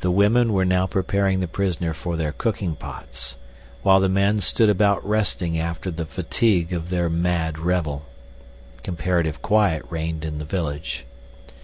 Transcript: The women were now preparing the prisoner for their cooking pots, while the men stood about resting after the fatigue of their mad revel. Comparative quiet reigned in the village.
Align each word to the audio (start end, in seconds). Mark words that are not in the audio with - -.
The 0.00 0.10
women 0.10 0.52
were 0.52 0.64
now 0.64 0.86
preparing 0.88 1.38
the 1.38 1.46
prisoner 1.46 1.94
for 1.94 2.16
their 2.16 2.32
cooking 2.32 2.74
pots, 2.74 3.36
while 3.84 4.00
the 4.00 4.08
men 4.08 4.40
stood 4.40 4.68
about 4.68 5.06
resting 5.08 5.56
after 5.56 5.88
the 5.92 6.04
fatigue 6.04 6.72
of 6.72 6.90
their 6.90 7.08
mad 7.08 7.56
revel. 7.56 8.06
Comparative 8.82 9.42
quiet 9.42 9.84
reigned 9.88 10.24
in 10.24 10.38
the 10.38 10.44
village. 10.44 11.06